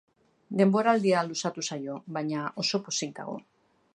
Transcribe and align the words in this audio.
Denboraldia 0.61 1.19
luzatu 1.27 1.65
zaio, 1.67 1.99
baina 2.17 2.49
oso 2.65 2.83
pozik 2.89 3.17
dago. 3.23 3.39